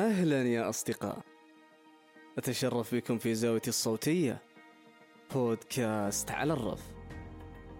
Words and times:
أهلا 0.00 0.42
يا 0.42 0.68
أصدقاء. 0.68 1.18
أتشرف 2.38 2.94
بكم 2.94 3.18
في 3.18 3.34
زاويتي 3.34 3.68
الصوتية 3.68 4.42
بودكاست 5.34 6.30
على 6.30 6.52
الرف. 6.52 6.82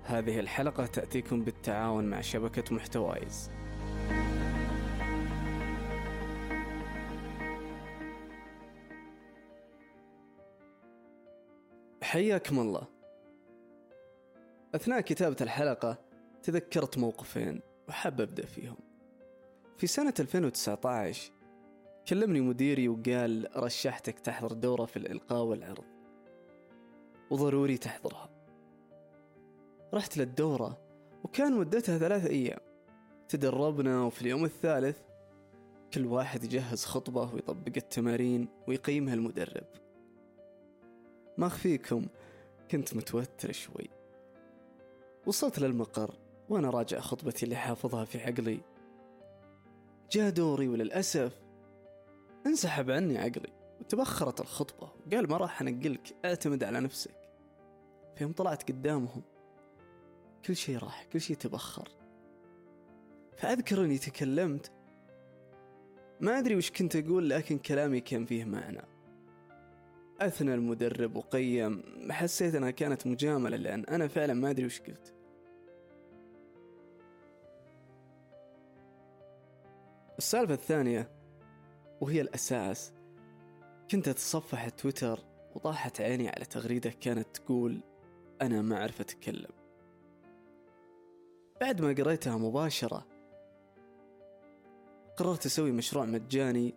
هذه 0.03 0.41
الحلقة 0.41 0.87
تأتيكم 0.87 1.45
بالتعاون 1.45 2.05
مع 2.11 2.21
شبكة 2.21 2.75
محتوايز. 2.75 3.51
حياكم 12.03 12.59
الله. 12.59 12.87
أثناء 14.75 15.01
كتابة 15.01 15.37
الحلقة 15.41 15.99
تذكرت 16.43 16.99
موقفين 16.99 17.61
وحاب 17.89 18.21
أبدأ 18.21 18.47
فيهم. 18.47 18.77
في 19.79 19.87
سنة 19.87 20.15
2019 20.21 21.40
كلمني 22.11 22.41
مديري 22.41 22.89
وقال 22.89 23.49
رشحتك 23.57 24.19
تحضر 24.19 24.53
دورة 24.53 24.85
في 24.85 24.97
الإلقاء 24.97 25.43
والعرض. 25.43 25.85
وضروري 27.31 27.79
تحضرها. 27.79 28.31
رحت 29.95 30.17
للدورة 30.17 30.79
وكان 31.25 31.53
مدتها 31.53 31.99
ثلاث 31.99 32.27
أيام. 32.27 32.59
تدربنا 33.29 34.03
وفي 34.03 34.23
اليوم 34.23 34.45
الثالث 34.45 34.99
كل 35.95 36.07
واحد 36.07 36.45
يجهز 36.45 36.85
خطبة 36.85 37.35
ويطبق 37.35 37.73
التمارين 37.77 38.49
ويقيمها 38.69 39.15
المدرب. 39.15 39.67
ما 41.39 41.47
أخفيكم 41.47 42.07
كنت 42.71 42.97
متوتر 42.97 43.53
شوي. 43.53 43.91
وصلت 45.27 45.59
للمقر 45.59 46.15
وأنا 46.49 46.71
راجع 46.71 47.01
خطبتي 47.01 47.45
اللي 47.45 47.57
حافظها 47.57 48.05
في 48.05 48.19
عقلي. 48.19 48.61
جاء 50.13 50.31
دوري 50.31 50.69
وللأسف 50.69 51.50
انسحب 52.47 52.91
عني 52.91 53.19
عقلي. 53.19 53.53
وتبخرت 53.81 54.41
الخطبة. 54.41 54.93
وقال 55.07 55.29
ما 55.29 55.37
راح 55.37 55.61
أنقلك 55.61 56.17
اعتمد 56.25 56.65
على 56.65 56.81
نفسك. 56.81 57.15
في 58.17 58.25
يوم 58.25 58.33
طلعت 58.33 58.71
قدامهم. 58.71 59.23
كل 60.45 60.57
شيء 60.57 60.79
راح 60.79 61.05
كل 61.05 61.21
شيء 61.21 61.37
تبخر. 61.37 61.89
فأذكر 63.37 63.85
أني 63.85 63.99
تكلمت. 63.99 64.73
ما 66.21 66.39
أدري 66.39 66.57
وش 66.57 66.71
كنت 66.71 66.97
أقول 66.97 67.31
لكن 67.31 67.59
كلامي 67.59 68.01
كان 68.01 68.25
فيه 68.25 68.45
معنى. 68.45 68.83
أثنى 70.21 70.55
المدرب 70.55 71.17
وقيم. 71.17 71.83
حسيت 72.11 72.55
أنها 72.55 72.71
كانت 72.71 73.07
مجاملة 73.07 73.57
لأن 73.57 73.85
أنا 73.85 74.09
فعلا 74.09 74.35
ما 74.35 74.51
أدري 74.51 74.67
وش 74.67 74.81
قلت. 74.81 75.15
السالفة 80.19 80.55
الثانية. 80.55 81.20
وهي 82.01 82.21
الأساس. 82.21 82.93
كنت 83.91 84.09
أتصفح 84.09 84.69
تويتر 84.69 85.21
وطاحت 85.55 86.01
عيني 86.01 86.29
على 86.29 86.45
تغريدة 86.45 86.91
كانت 87.01 87.37
تقول 87.37 87.81
أنا 88.43 88.63
ما 88.63 88.77
أعرف 88.77 89.01
أتكلم. 89.01 89.51
بعد 91.61 91.81
ما 91.81 91.89
قريتها 91.89 92.37
مباشرة 92.37 93.07
قررت 95.17 95.47
أسوي 95.47 95.73
مشروع 95.73 96.05
مجاني 96.05 96.75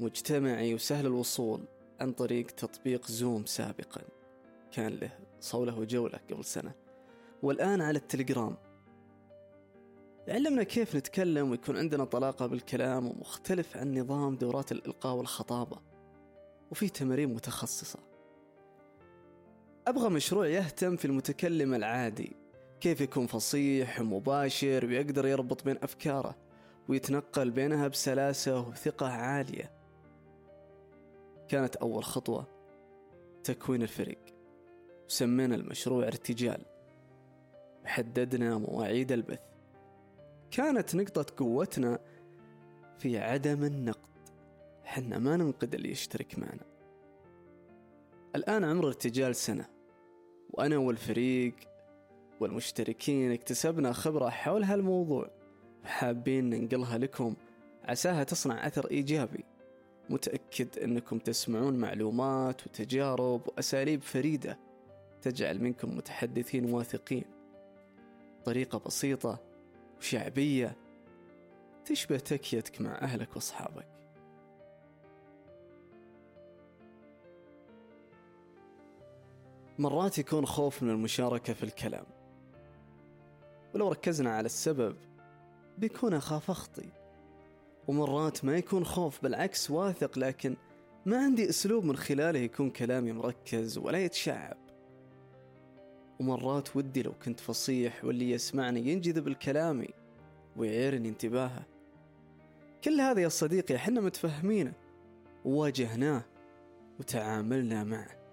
مجتمعي 0.00 0.74
وسهل 0.74 1.06
الوصول 1.06 1.64
عن 2.00 2.12
طريق 2.12 2.46
تطبيق 2.46 3.06
زوم 3.06 3.44
سابقا. 3.44 4.02
كان 4.72 4.92
له 4.92 5.18
صولة 5.40 5.78
وجولة 5.78 6.18
قبل 6.30 6.44
سنة. 6.44 6.72
والآن 7.42 7.80
على 7.80 7.98
التليجرام. 7.98 8.56
يعلمنا 10.28 10.62
كيف 10.62 10.96
نتكلم 10.96 11.50
ويكون 11.50 11.76
عندنا 11.76 12.04
طلاقة 12.04 12.46
بالكلام 12.46 13.06
ومختلف 13.06 13.76
عن 13.76 13.98
نظام 13.98 14.36
دورات 14.36 14.72
الإلقاء 14.72 15.14
والخطابة. 15.14 15.78
وفي 16.70 16.88
تمارين 16.88 17.34
متخصصة. 17.34 17.98
أبغى 19.86 20.08
مشروع 20.08 20.46
يهتم 20.46 20.96
في 20.96 21.04
المتكلم 21.04 21.74
العادي. 21.74 22.36
كيف 22.80 23.00
يكون 23.00 23.26
فصيح 23.26 24.00
ومباشر 24.00 24.86
ويقدر 24.86 25.26
يربط 25.26 25.64
بين 25.64 25.76
أفكاره 25.82 26.36
ويتنقل 26.88 27.50
بينها 27.50 27.88
بسلاسة 27.88 28.68
وثقة 28.68 29.06
عالية. 29.06 29.70
كانت 31.48 31.76
أول 31.76 32.04
خطوة 32.04 32.46
تكوين 33.44 33.82
الفريق. 33.82 34.18
وسمينا 35.08 35.54
المشروع 35.54 36.06
ارتجال. 36.06 36.64
وحددنا 37.84 38.58
مواعيد 38.58 39.12
البث. 39.12 39.53
كانت 40.56 40.94
نقطة 40.94 41.26
قوتنا 41.36 41.98
في 42.98 43.18
عدم 43.18 43.64
النقد. 43.64 44.28
حنا 44.84 45.18
ما 45.18 45.36
ننقد 45.36 45.74
اللي 45.74 45.90
يشترك 45.90 46.38
معنا. 46.38 46.62
الآن 48.36 48.64
عمر 48.64 48.86
ارتجال 48.86 49.36
سنة 49.36 49.66
وأنا 50.50 50.76
والفريق 50.76 51.54
والمشتركين 52.40 53.32
اكتسبنا 53.32 53.92
خبرة 53.92 54.28
حول 54.28 54.64
هالموضوع. 54.64 55.30
حابين 55.84 56.50
ننقلها 56.50 56.98
لكم. 56.98 57.34
عساها 57.84 58.24
تصنع 58.24 58.66
أثر 58.66 58.90
إيجابي. 58.90 59.44
متأكد 60.10 60.78
أنكم 60.78 61.18
تسمعون 61.18 61.74
معلومات 61.74 62.66
وتجارب 62.66 63.48
وأساليب 63.48 64.02
فريدة 64.02 64.58
تجعل 65.22 65.62
منكم 65.62 65.96
متحدثين 65.96 66.72
واثقين. 66.72 67.24
طريقة 68.44 68.78
بسيطة 68.78 69.53
وشعبية 69.98 70.76
تشبه 71.84 72.18
تكيتك 72.18 72.80
مع 72.80 72.94
أهلك 72.94 73.36
وأصحابك. 73.36 73.86
مرات 79.78 80.18
يكون 80.18 80.46
خوف 80.46 80.82
من 80.82 80.90
المشاركة 80.90 81.52
في 81.52 81.62
الكلام. 81.62 82.06
ولو 83.74 83.88
ركزنا 83.88 84.36
على 84.36 84.46
السبب 84.46 84.96
بيكون 85.78 86.14
أخاف 86.14 86.50
أخطي. 86.50 86.88
ومرات 87.88 88.44
ما 88.44 88.56
يكون 88.56 88.84
خوف 88.84 89.22
بالعكس 89.22 89.70
واثق 89.70 90.18
لكن 90.18 90.56
ما 91.06 91.24
عندي 91.24 91.48
أسلوب 91.48 91.84
من 91.84 91.96
خلاله 91.96 92.38
يكون 92.38 92.70
كلامي 92.70 93.12
مركز 93.12 93.78
ولا 93.78 93.98
يتشعب. 93.98 94.63
ومرات 96.20 96.76
ودي 96.76 97.02
لو 97.02 97.12
كنت 97.24 97.40
فصيح 97.40 98.04
واللي 98.04 98.30
يسمعني 98.30 98.80
ينجذب 98.80 99.28
لكلامي 99.28 99.88
ويعيرني 100.56 101.08
انتباهه. 101.08 101.66
كل 102.84 103.00
هذا 103.00 103.20
يا 103.20 103.28
صديقي 103.28 103.76
إحنا 103.76 104.00
متفهمينه 104.00 104.72
وواجهناه 105.44 106.24
وتعاملنا 107.00 107.84
معه. 107.84 108.24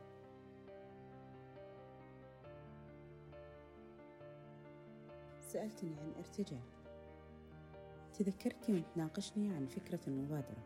سألتني 5.42 5.96
عن 6.00 6.14
ارتجال 6.18 6.62
تذكرت 8.14 8.70
يوم 8.70 8.84
تناقشني 8.96 9.56
عن 9.56 9.68
فكرة 9.68 10.00
المبادرة 10.08 10.64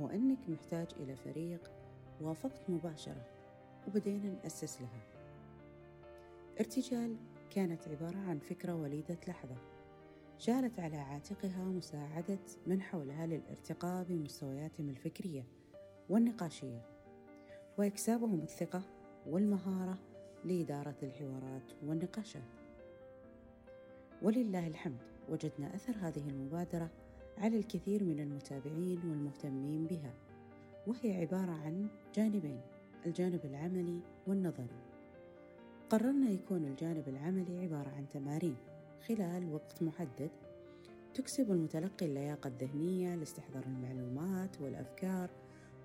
وأنك 0.00 0.38
محتاج 0.48 0.86
إلى 1.00 1.16
فريق 1.16 1.70
وافقت 2.20 2.70
مباشرة 2.70 3.26
وبدينا 3.88 4.30
نأسس 4.42 4.80
لها. 4.80 5.09
ارتجال 6.60 7.16
كانت 7.50 7.88
عبارة 7.88 8.18
عن 8.18 8.38
فكرة 8.38 8.74
وليدة 8.74 9.18
لحظة 9.28 9.56
جالت 10.40 10.80
على 10.80 10.96
عاتقها 10.96 11.64
مساعدة 11.64 12.38
من 12.66 12.82
حولها 12.82 13.26
للارتقاء 13.26 14.04
بمستوياتهم 14.04 14.88
الفكرية 14.88 15.44
والنقاشية 16.08 16.82
وإكسابهم 17.78 18.40
الثقة 18.40 18.82
والمهارة 19.26 19.98
لإدارة 20.44 20.96
الحوارات 21.02 21.72
والنقاشات. 21.86 22.42
ولله 24.22 24.66
الحمد 24.66 25.02
وجدنا 25.28 25.74
أثر 25.74 25.94
هذه 26.00 26.28
المبادرة 26.28 26.90
على 27.38 27.58
الكثير 27.58 28.04
من 28.04 28.20
المتابعين 28.20 28.98
والمهتمين 29.04 29.86
بها 29.86 30.14
وهي 30.86 31.16
عبارة 31.20 31.52
عن 31.52 31.88
جانبين 32.14 32.60
الجانب 33.06 33.44
العملي 33.44 34.00
والنظري. 34.26 34.89
قررنا 35.90 36.30
يكون 36.30 36.64
الجانب 36.64 37.08
العملي 37.08 37.58
عبارة 37.58 37.88
عن 37.88 38.08
تمارين 38.08 38.56
خلال 39.08 39.52
وقت 39.54 39.82
محدد 39.82 40.30
تكسب 41.14 41.50
المتلقي 41.50 42.06
اللياقة 42.06 42.48
الذهنية 42.48 43.14
لاستحضار 43.14 43.62
المعلومات 43.66 44.60
والأفكار 44.60 45.30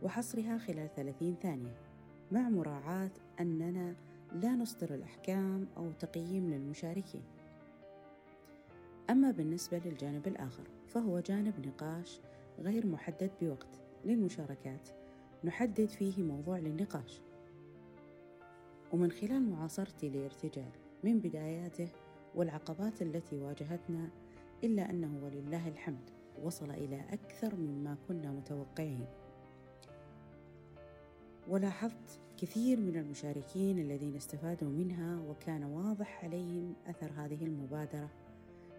وحصرها 0.04 0.58
خلال 0.58 0.90
30 0.96 1.36
ثانية 1.42 1.78
مع 2.32 2.50
مراعاة 2.50 3.12
أننا 3.40 3.96
لا 4.34 4.50
نصدر 4.50 4.94
الأحكام 4.94 5.68
أو 5.78 5.92
تقييم 5.92 6.50
للمشاركين. 6.50 7.24
أما 9.10 9.32
بالنسبة 9.32 9.82
للجانب 9.86 10.28
الآخر 10.28 10.64
فهو 10.88 11.20
جانب 11.20 11.68
نقاش 11.68 12.20
غير 12.60 12.88
محدد 12.88 13.32
بوقت 13.42 13.80
للمشاركات 14.06 14.90
نحدد 15.44 15.90
فيه 15.90 16.24
موضوع 16.24 16.58
للنقاش. 16.58 17.22
ومن 18.94 19.12
خلال 19.12 19.50
معاصرتي 19.50 20.10
لارتجال 20.10 20.72
من 21.04 21.20
بداياته 21.20 21.88
والعقبات 22.36 23.02
التي 23.02 23.38
واجهتنا 23.40 24.10
إلا 24.64 24.90
أنه 24.90 25.20
ولله 25.24 25.68
الحمد 25.68 26.10
وصل 26.44 26.72
إلى 26.72 27.02
أكثر 27.12 27.56
مما 27.56 27.98
كنا 28.08 28.32
متوقعين. 28.32 29.06
ولاحظت 31.50 32.20
كثير 32.38 32.80
من 32.80 32.98
المشاركين 32.98 33.80
الذين 33.80 34.16
استفادوا 34.16 34.70
منها 34.70 35.20
وكان 35.30 35.64
واضح 35.64 36.26
عليهم 36.26 36.74
أثر 36.88 37.12
هذه 37.16 37.46
المبادرة 37.46 38.10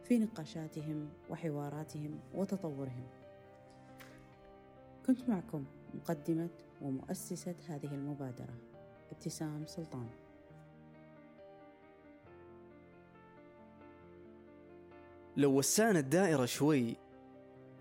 في 0.04 0.18
نقاشاتهم 0.18 1.08
وحواراتهم 1.30 2.18
وتطورهم. 2.34 3.06
كنت 5.06 5.28
معكم 5.28 5.64
مقدمة 5.94 6.48
ومؤسسة 6.82 7.54
هذه 7.68 7.94
المبادرة. 7.94 8.54
ابتسام 9.12 9.66
سلطان. 9.66 10.08
لو 15.36 15.58
وسعنا 15.58 15.98
الدائرة 15.98 16.44
شوي 16.44 16.96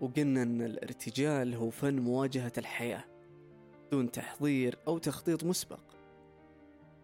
وقلنا 0.00 0.42
أن 0.42 0.62
الارتجال 0.62 1.54
هو 1.54 1.70
فن 1.70 1.98
مواجهة 1.98 2.52
الحياة 2.58 3.04
دون 3.92 4.12
تحضير 4.12 4.78
أو 4.88 4.98
تخطيط 4.98 5.44
مسبق. 5.44 5.80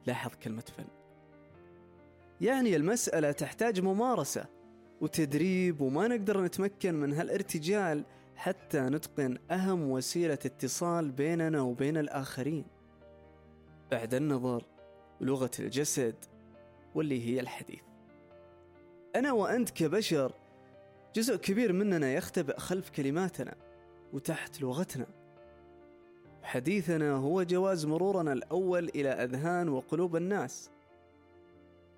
لاحظ 0.07 0.31
كلمة 0.43 0.65
فن. 0.77 0.85
يعني 2.41 2.77
المسألة 2.77 3.33
تحتاج 3.33 3.81
ممارسة 3.81 4.47
وتدريب 5.01 5.81
وما 5.81 6.09
نقدر 6.09 6.45
نتمكن 6.45 6.95
من 6.95 7.13
هالارتجال 7.13 8.05
حتى 8.37 8.81
نتقن 8.81 9.39
أهم 9.51 9.91
وسيلة 9.91 10.35
اتصال 10.35 11.11
بيننا 11.11 11.61
وبين 11.61 11.97
الآخرين. 11.97 12.65
بعد 13.93 14.15
النظر 14.15 14.65
ولغة 15.21 15.51
الجسد 15.59 16.15
واللي 16.95 17.27
هي 17.27 17.41
الحديث. 17.41 17.83
أنا 19.17 19.33
وأنت 19.33 19.71
كبشر 19.71 20.33
جزء 21.15 21.37
كبير 21.37 21.73
مننا 21.73 22.13
يختبئ 22.13 22.59
خلف 22.59 22.91
كلماتنا 22.91 23.55
وتحت 24.13 24.61
لغتنا. 24.61 25.07
حديثنا 26.43 27.13
هو 27.13 27.43
جواز 27.43 27.87
مرورنا 27.87 28.33
الأول 28.33 28.89
إلى 28.89 29.09
أذهان 29.09 29.69
وقلوب 29.69 30.17
الناس. 30.17 30.71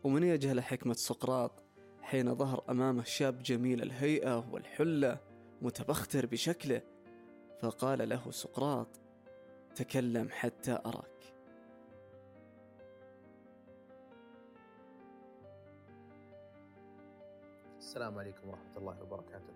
ومن 0.04 0.22
يجهل 0.22 0.62
حكمة 0.62 0.94
سقراط 0.94 1.64
حين 2.02 2.34
ظهر 2.34 2.64
أمامه 2.70 3.04
شاب 3.04 3.42
جميل 3.42 3.82
الهيئة 3.82 4.48
والحلة 4.52 5.18
متبختر 5.62 6.26
بشكله 6.26 6.82
فقال 7.60 8.08
له 8.08 8.30
سقراط 8.30 8.88
تكلم 9.74 10.28
حتى 10.30 10.78
أراك. 10.86 11.33
السلام 17.94 18.18
عليكم 18.18 18.48
ورحمة 18.48 18.76
الله 18.76 19.02
وبركاته. 19.02 19.54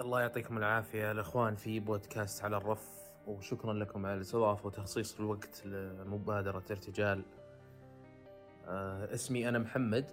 الله 0.00 0.20
يعطيكم 0.20 0.58
العافية 0.58 1.12
الأخوان 1.12 1.56
في 1.56 1.80
بودكاست 1.80 2.44
على 2.44 2.56
الرف 2.56 2.88
وشكرا 3.26 3.72
لكم 3.72 4.06
على 4.06 4.14
الاستضافة 4.14 4.66
وتخصيص 4.66 5.20
الوقت 5.20 5.66
لمبادرة 5.66 6.62
ارتجال. 6.70 7.22
آه 8.66 9.14
اسمي 9.14 9.48
أنا 9.48 9.58
محمد 9.58 10.10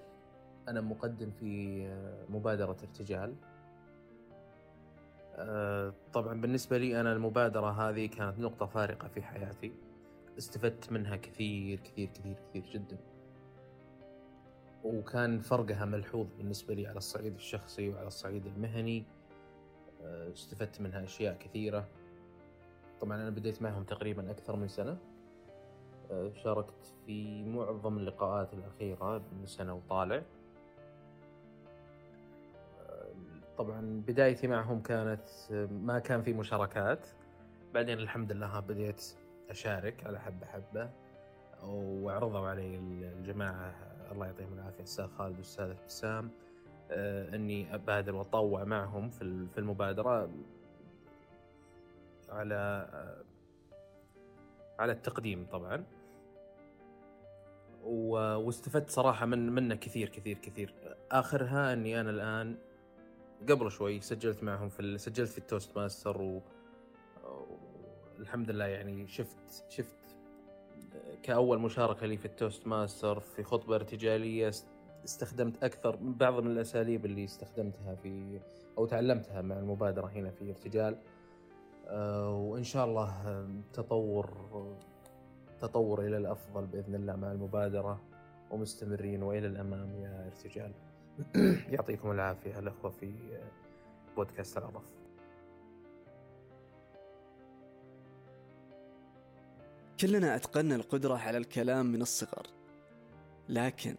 أنا 0.67 0.81
مقدم 0.81 1.31
في 1.31 1.83
آه، 1.87 2.25
مبادرة 2.29 2.77
ارتجال. 2.81 3.35
آه 5.35 5.93
طبعا 6.13 6.41
بالنسبة 6.41 6.77
لي 6.77 7.01
أنا 7.01 7.13
المبادرة 7.13 7.69
هذه 7.69 8.05
كانت 8.05 8.39
نقطة 8.39 8.65
فارقة 8.65 9.07
في 9.07 9.21
حياتي. 9.21 9.71
استفدت 10.37 10.91
منها 10.91 11.15
كثير 11.15 11.79
كثير 11.79 12.07
كثير 12.07 12.35
كثير 12.49 12.63
جدا. 12.63 13.12
وكان 14.83 15.39
فرقها 15.39 15.85
ملحوظ 15.85 16.27
بالنسبة 16.37 16.73
لي 16.73 16.87
على 16.87 16.97
الصعيد 16.97 17.33
الشخصي 17.33 17.89
وعلى 17.89 18.07
الصعيد 18.07 18.45
المهني. 18.45 19.03
آه، 20.03 20.31
استفدت 20.31 20.81
منها 20.81 21.03
أشياء 21.03 21.37
كثيرة. 21.37 21.87
طبعا 23.01 23.17
أنا 23.17 23.29
بديت 23.29 23.61
معهم 23.61 23.83
تقريبا 23.83 24.31
أكثر 24.31 24.55
من 24.55 24.67
سنة. 24.67 24.97
آه، 26.11 26.31
شاركت 26.43 26.93
في 27.05 27.43
معظم 27.43 27.97
اللقاءات 27.97 28.53
الأخيرة 28.53 29.17
من 29.17 29.45
سنة 29.45 29.73
وطالع. 29.73 30.23
آه، 32.79 33.13
طبعا 33.57 34.03
بدايتي 34.07 34.47
معهم 34.47 34.81
كانت 34.81 35.25
ما 35.71 35.99
كان 35.99 36.21
في 36.21 36.33
مشاركات. 36.33 37.07
بعدين 37.73 37.99
الحمد 37.99 38.31
لله 38.31 38.59
بديت 38.59 39.05
أشارك 39.49 40.05
على 40.05 40.19
حبة 40.19 40.45
حبة. 40.45 40.89
وعرضوا 41.63 42.47
علي 42.47 42.75
الجماعة 42.77 43.92
الله 44.13 44.25
يعطيهم 44.25 44.53
العافية 44.53 44.79
الاستاذ 44.79 45.07
خالد 45.07 45.31
والأستاذ 45.35 45.69
ابتسام 45.69 46.29
آه، 46.91 47.35
إني 47.35 47.75
أبادر 47.75 48.15
وأطوع 48.15 48.63
معهم 48.63 49.09
في 49.09 49.47
في 49.53 49.57
المبادرة 49.57 50.29
على 52.29 52.87
آه، 52.93 53.23
على 54.79 54.91
التقديم 54.91 55.45
طبعا. 55.51 55.83
واستفدت 57.83 58.89
صراحة 58.89 59.25
من 59.25 59.49
منه 59.49 59.75
كثير 59.75 60.09
كثير 60.09 60.37
كثير. 60.37 60.73
آخرها 61.11 61.73
إني 61.73 62.01
أنا 62.01 62.09
الآن 62.09 62.57
قبل 63.49 63.71
شوي 63.71 64.01
سجلت 64.01 64.43
معهم 64.43 64.69
في 64.69 64.97
سجلت 64.97 65.29
في 65.29 65.37
ال 65.37 65.77
Toastmasters 65.77 66.21
و... 66.21 66.41
الحمد 68.19 68.51
لله 68.51 68.65
يعني 68.65 69.07
شفت 69.07 69.65
شفت 69.69 70.02
كأول 71.23 71.59
مشاركة 71.59 72.05
لي 72.05 72.17
في 72.17 72.25
ال 72.25 72.67
Toastmasters 72.67 73.19
في 73.19 73.43
خطبة 73.43 73.75
ارتجالية 73.75 74.51
استخدمت 75.05 75.63
أكثر 75.63 75.97
بعض 76.01 76.39
من 76.39 76.51
الأساليب 76.51 77.05
اللي 77.05 77.25
استخدمتها 77.25 77.95
في 77.95 78.39
أو 78.77 78.85
تعلمتها 78.85 79.41
مع 79.41 79.59
المبادرة 79.59 80.07
هنا 80.07 80.31
في 80.31 80.49
ارتجال. 80.49 80.97
آه، 81.87 82.35
وإن 82.35 82.63
شاء 82.63 82.85
الله 82.85 83.47
تطور 83.73 84.29
تطور 85.61 86.01
إلى 86.01 86.17
الأفضل 86.17 86.65
بإذن 86.65 86.95
الله 86.95 87.15
مع 87.15 87.31
المبادرة 87.31 88.01
ومستمرين 88.51 89.23
وإلى 89.23 89.47
الأمام 89.47 89.95
يا 89.95 90.25
ارتجال. 90.25 90.71
يعطيكم 91.73 92.11
العافية 92.11 92.59
الأخوة 92.59 92.91
في 92.91 93.13
بودكاست 94.15 94.57
العرف 94.57 95.02
كلنا 100.03 100.35
أتقنا 100.35 100.75
القدرة 100.75 101.17
على 101.17 101.37
الكلام 101.37 101.85
من 101.85 102.01
الصغر. 102.01 102.47
لكن 103.49 103.95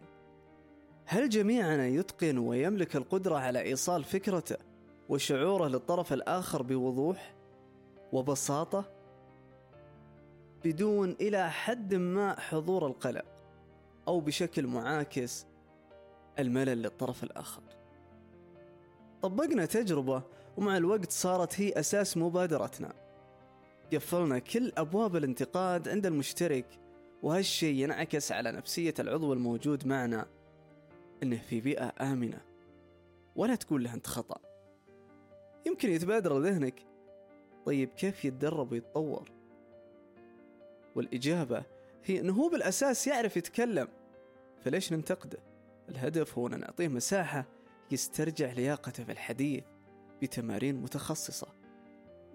هل 1.05 1.29
جميعنا 1.29 1.87
يتقن 1.87 2.37
ويملك 2.37 2.95
القدرة 2.95 3.35
على 3.35 3.61
إيصال 3.61 4.03
فكرته 4.03 4.55
وشعوره 5.09 5.67
للطرف 5.67 6.13
الآخر 6.13 6.61
بوضوح 6.61 7.33
وبساطة؟ 8.11 8.85
بدون 10.65 11.15
إلى 11.21 11.51
حد 11.51 11.95
ما 11.95 12.39
حضور 12.39 12.87
القلق 12.87 13.25
أو 14.07 14.19
بشكل 14.19 14.67
معاكس 14.67 15.45
الملل 16.39 16.81
للطرف 16.81 17.23
الآخر. 17.23 17.61
طبقنا 19.21 19.65
تجربة 19.65 20.23
ومع 20.57 20.77
الوقت 20.77 21.11
صارت 21.11 21.61
هي 21.61 21.69
أساس 21.69 22.17
مبادرتنا. 22.17 23.04
قفلنا 23.93 24.39
كل 24.39 24.71
أبواب 24.77 25.15
الانتقاد 25.15 25.89
عند 25.89 26.05
المشترك 26.05 26.79
وهالشيء 27.23 27.75
ينعكس 27.75 28.31
على 28.31 28.51
نفسية 28.51 28.93
العضو 28.99 29.33
الموجود 29.33 29.87
معنا. 29.87 30.27
إنه 31.23 31.37
في 31.37 31.61
بيئة 31.61 31.93
آمنة. 32.01 32.41
ولا 33.35 33.55
تقول 33.55 33.83
له 33.83 33.93
أنت 33.93 34.07
خطأ. 34.07 34.39
يمكن 35.65 35.89
يتبادر 35.89 36.39
ذهنك. 36.39 36.85
طيب 37.65 37.89
كيف 37.89 38.25
يتدرب 38.25 38.71
ويتطور؟ 38.71 39.31
والإجابة 40.95 41.63
هي 42.03 42.19
أنه 42.19 42.33
هو 42.33 42.49
بالأساس 42.49 43.07
يعرف 43.07 43.37
يتكلم. 43.37 43.87
فليش 44.61 44.93
ننتقده؟ 44.93 45.39
الهدف 45.89 46.37
هو 46.37 46.47
أن 46.47 46.59
نعطيه 46.59 46.87
مساحة 46.87 47.45
يسترجع 47.91 48.53
لياقته 48.53 49.03
في 49.03 49.11
الحديث 49.11 49.63
بتمارين 50.21 50.75
متخصصة. 50.75 51.47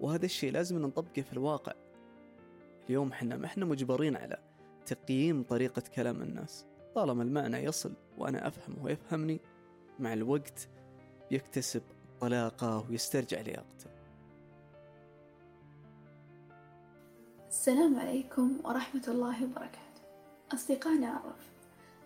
وهذا 0.01 0.25
الشيء 0.25 0.51
لازم 0.51 0.81
نطبقه 0.81 1.21
في 1.21 1.33
الواقع. 1.33 1.73
اليوم 2.89 3.11
إحنا 3.11 3.37
ما 3.37 3.45
إحنا 3.45 3.65
مجبرين 3.65 4.15
على 4.15 4.37
تقييم 4.85 5.43
طريقة 5.43 5.83
كلام 5.95 6.21
الناس. 6.21 6.65
طالما 6.95 7.23
المعنى 7.23 7.57
يصل 7.57 7.93
وأنا 8.17 8.47
أفهم 8.47 8.75
ويفهمني 8.83 9.39
مع 9.99 10.13
الوقت 10.13 10.67
يكتسب 11.31 11.81
طلاقة 12.21 12.85
ويسترجع 12.89 13.41
لياقته. 13.41 13.85
السلام 17.49 17.99
عليكم 17.99 18.57
ورحمة 18.63 19.03
الله 19.07 19.43
وبركاته. 19.43 20.01
أصدقائنا 20.53 21.07
أعرف 21.07 21.51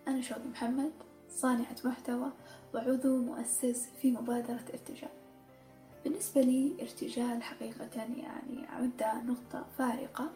أنا 0.08 0.20
شوق 0.20 0.38
محمد 0.38 0.92
صانعة 1.30 1.76
محتوى 1.84 2.32
وعضو 2.74 3.16
مؤسس 3.18 3.88
في 4.00 4.10
مبادرة 4.10 4.64
ارتجال 4.72 5.10
بالنسبة 6.06 6.40
لي 6.40 6.72
ارتجال 6.80 7.42
حقيقة 7.42 7.88
يعني 7.94 8.66
عد 8.66 9.02
نقطة 9.26 9.66
فارقة 9.78 10.30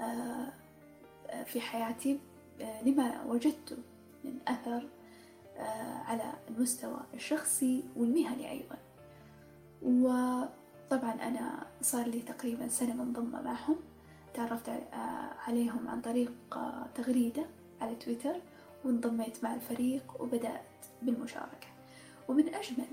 آه، 0.00 0.52
في 1.44 1.60
حياتي 1.60 2.18
آه، 2.60 2.82
لما 2.82 3.24
وجدته 3.24 3.76
من 4.24 4.38
أثر 4.48 4.88
آه، 5.56 6.02
على 6.06 6.32
المستوى 6.48 7.00
الشخصي 7.14 7.84
والمهني 7.96 8.50
أيضا. 8.50 8.76
وطبعا 9.82 11.12
أنا 11.12 11.66
صار 11.82 12.06
لي 12.06 12.22
تقريبا 12.22 12.68
سنة 12.68 12.94
منضمة 12.94 13.42
معهم 13.42 13.76
تعرفت 14.34 14.70
عليهم 15.46 15.88
عن 15.88 16.00
طريق 16.00 16.32
تغريدة 16.94 17.46
على 17.80 17.94
تويتر 17.94 18.34
وانضميت 18.84 19.44
مع 19.44 19.54
الفريق 19.54 20.22
وبدأت 20.22 20.86
بالمشاركة. 21.02 21.68
ومن 22.28 22.54
أجمل 22.54 22.86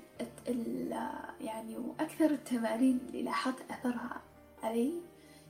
يعني 1.41 1.77
وأكثر 1.77 2.25
التمارين 2.25 2.99
اللي 3.07 3.23
لاحظت 3.23 3.71
أثرها 3.71 4.21
علي 4.63 4.93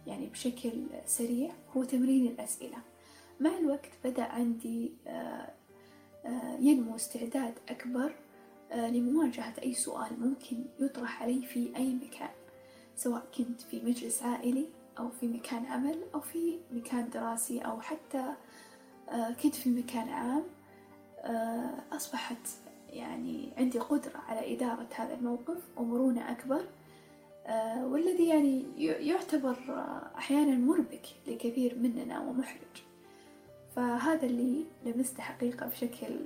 يعني 0.07 0.27
بشكل 0.27 0.71
سريع 1.05 1.51
هو 1.77 1.83
تمرين 1.83 2.27
الأسئلة. 2.27 2.77
مع 3.39 3.57
الوقت 3.57 3.89
بدأ 4.03 4.23
عندي 4.23 4.91
ينمو 6.59 6.95
استعداد 6.95 7.53
أكبر 7.69 8.15
لمواجهة 8.75 9.53
أي 9.63 9.73
سؤال 9.73 10.19
ممكن 10.19 10.65
يطرح 10.79 11.23
علي 11.23 11.45
في 11.45 11.75
أي 11.75 11.93
مكان 11.93 12.29
سواء 12.95 13.27
كنت 13.37 13.61
في 13.61 13.81
مجلس 13.85 14.23
عائلي 14.23 14.65
أو 14.99 15.09
في 15.09 15.27
مكان 15.27 15.65
عمل 15.65 16.03
أو 16.15 16.19
في 16.21 16.59
مكان 16.71 17.09
دراسي 17.09 17.59
أو 17.59 17.81
حتى 17.81 18.33
كنت 19.43 19.55
في 19.55 19.69
مكان 19.69 20.09
عام 20.09 20.43
أصبحت 21.91 22.47
يعني 22.89 23.53
عندي 23.57 23.79
قدرة 23.79 24.17
على 24.27 24.55
إدارة 24.55 24.87
هذا 24.95 25.13
الموقف 25.13 25.57
ومرونة 25.77 26.31
أكبر. 26.31 26.61
والذي 27.83 28.27
يعني 28.27 28.65
يعتبر 29.07 29.57
أحيانا 30.17 30.57
مربك 30.57 31.05
لكثير 31.27 31.77
مننا 31.79 32.19
ومحرج. 32.19 32.83
فهذا 33.75 34.25
اللي 34.25 34.65
لمسته 34.85 35.23
حقيقة 35.23 35.67
بشكل 35.67 36.19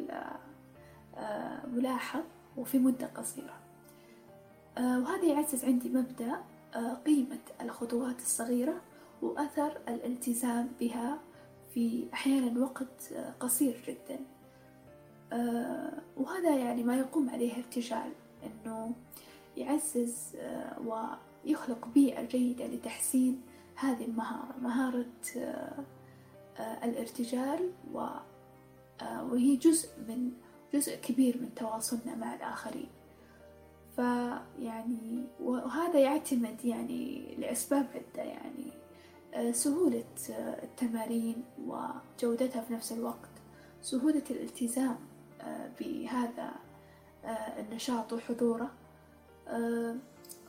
ملاحظ 1.68 2.24
وفي 2.58 2.80
مدة 2.80 3.08
قصيرة. 3.08 3.60
وهذا 4.78 5.26
يعزز 5.26 5.66
عندي 5.66 5.90
مبدأ 5.90 6.44
قيمة 7.06 7.40
الخطوات 7.62 8.20
الصغيرة 8.20 8.82
وأثر 9.22 9.78
الالتزام 9.88 10.70
بها 10.80 11.20
في 11.74 12.08
أحيانا 12.14 12.62
وقت 12.62 13.14
قصير 13.40 13.84
جدا. 13.88 14.20
وهذا 16.18 16.56
يعني 16.58 16.84
ما 16.84 16.98
يقوم 16.98 17.30
عليه 17.30 17.58
ارتجال 17.58 18.12
أنه 18.44 18.92
يعزز 19.58 20.38
ويخلق 20.86 21.88
بيئة 21.88 22.24
جيدة 22.24 22.68
لتحسين 22.68 23.42
هذه 23.76 24.06
المهارة 24.06 24.56
مهارة 24.62 25.06
الارتجال 26.60 27.72
وهي 29.04 29.56
جزء 29.56 29.90
من 30.08 30.32
جزء 30.74 30.96
كبير 30.96 31.38
من 31.42 31.54
تواصلنا 31.56 32.16
مع 32.16 32.36
الآخرين. 32.36 32.90
فيعني 33.96 35.24
وهذا 35.40 36.00
يعتمد 36.00 36.66
يعني 36.66 37.36
لأسباب 37.38 37.86
عدة 37.96 38.24
يعني 38.24 38.72
سهولة 39.54 40.04
التمارين 40.64 41.44
وجودتها 41.68 42.62
في 42.62 42.74
نفس 42.74 42.92
الوقت 42.92 43.30
سهولة 43.82 44.24
الالتزام. 44.32 44.98
بهذا 45.80 46.52
النشاط 47.60 48.14
وحضوره. 48.14 48.72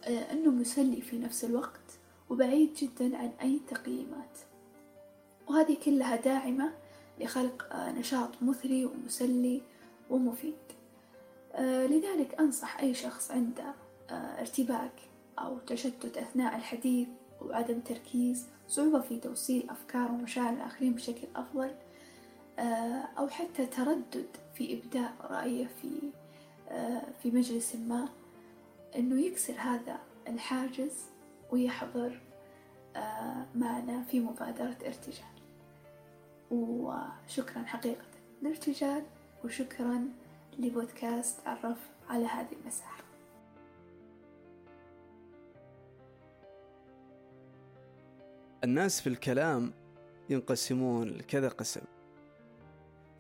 أنه 0.09 0.51
مسلي 0.51 1.01
في 1.01 1.19
نفس 1.19 1.45
الوقت 1.45 1.99
وبعيد 2.31 2.75
جدا 2.75 3.17
عن 3.17 3.31
أي 3.43 3.61
تقييمات. 3.69 4.39
وهذه 5.49 5.77
كلها 5.85 6.17
داعمة 6.17 6.73
لخلق 7.21 7.77
نشاط 7.77 8.43
مثري 8.43 8.85
ومسلي 8.85 9.63
ومفيد. 10.11 10.55
لذلك 11.59 12.41
أنصح 12.41 12.79
أي 12.81 12.95
شخص 12.95 13.31
عنده 13.31 13.75
ارتباك 14.11 14.93
أو 15.39 15.59
تشتت 15.59 16.17
أثناء 16.17 16.57
الحديث 16.57 17.09
وعدم 17.41 17.81
تركيز 17.81 18.47
صعوبة 18.69 19.01
في 19.01 19.21
توصيل 19.21 19.71
أفكار 19.71 20.13
ومشاعر 20.13 20.53
الآخرين 20.53 20.93
بشكل 20.93 21.29
أفضل 21.37 21.71
أو 23.19 23.29
حتى 23.29 23.67
تردد 23.67 24.27
في 24.63 24.75
إبداء 24.75 25.13
رأيه 25.31 25.67
في 25.67 25.89
في 27.23 27.31
مجلس 27.31 27.77
ما 27.77 28.09
إنه 28.97 29.21
يكسر 29.21 29.55
هذا 29.59 29.99
الحاجز 30.29 31.05
ويحضر 31.51 32.21
معنا 33.55 34.03
في 34.11 34.21
مبادرة 34.21 34.77
ارتجال. 34.87 35.33
وشكرا 36.51 37.63
حقيقة 37.63 38.05
لارتجال 38.43 39.03
وشكرا 39.45 40.09
لبودكاست 40.59 41.47
عرف 41.47 41.79
على 42.09 42.27
هذه 42.27 42.53
المساحة. 42.63 43.05
الناس 48.65 49.01
في 49.01 49.07
الكلام 49.07 49.73
ينقسمون 50.31 51.09
لكذا 51.09 51.49
قسم. 51.49 51.83